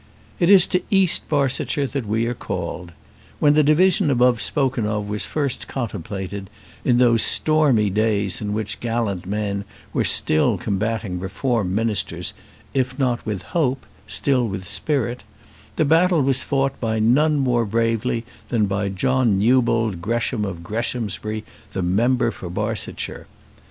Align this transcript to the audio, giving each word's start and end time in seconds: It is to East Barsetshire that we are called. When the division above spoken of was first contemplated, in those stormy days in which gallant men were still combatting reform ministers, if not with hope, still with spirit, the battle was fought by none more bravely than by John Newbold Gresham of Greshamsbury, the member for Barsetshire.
It 0.39 0.49
is 0.49 0.65
to 0.65 0.81
East 0.89 1.29
Barsetshire 1.29 1.85
that 1.85 2.07
we 2.07 2.25
are 2.25 2.33
called. 2.33 2.91
When 3.39 3.53
the 3.53 3.61
division 3.61 4.09
above 4.09 4.41
spoken 4.41 4.87
of 4.87 5.07
was 5.07 5.27
first 5.27 5.67
contemplated, 5.67 6.49
in 6.83 6.97
those 6.97 7.21
stormy 7.21 7.91
days 7.91 8.41
in 8.41 8.51
which 8.51 8.79
gallant 8.79 9.27
men 9.27 9.63
were 9.93 10.03
still 10.03 10.57
combatting 10.57 11.19
reform 11.19 11.75
ministers, 11.75 12.33
if 12.73 12.97
not 12.97 13.23
with 13.27 13.43
hope, 13.53 13.85
still 14.07 14.47
with 14.47 14.65
spirit, 14.67 15.21
the 15.75 15.85
battle 15.85 16.23
was 16.23 16.41
fought 16.41 16.79
by 16.79 16.97
none 16.97 17.37
more 17.37 17.63
bravely 17.63 18.25
than 18.49 18.65
by 18.65 18.89
John 18.89 19.37
Newbold 19.37 20.01
Gresham 20.01 20.45
of 20.45 20.63
Greshamsbury, 20.63 21.43
the 21.73 21.83
member 21.83 22.31
for 22.31 22.49
Barsetshire. 22.49 23.27